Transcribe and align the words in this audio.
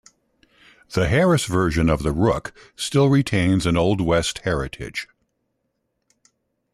The 0.93 1.07
Harris 1.07 1.45
version 1.45 1.87
of 1.87 2.01
the 2.01 2.11
Rook 2.11 2.53
still 2.75 3.07
retains 3.07 3.67
an 3.67 3.77
Old 3.77 4.01
West 4.01 4.39
heritage. 4.39 5.07